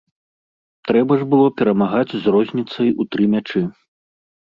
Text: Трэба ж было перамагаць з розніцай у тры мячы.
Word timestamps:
Трэба 0.91 1.13
ж 1.19 1.27
было 1.35 1.47
перамагаць 1.63 2.17
з 2.25 2.37
розніцай 2.39 2.89
у 3.01 3.11
тры 3.15 3.23
мячы. 3.39 3.67